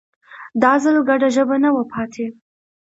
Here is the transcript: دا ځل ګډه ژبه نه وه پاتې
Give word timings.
دا 0.61 0.71
ځل 0.83 0.95
ګډه 1.09 1.27
ژبه 1.35 1.55
نه 1.63 1.69
وه 1.75 1.83
پاتې 1.91 2.25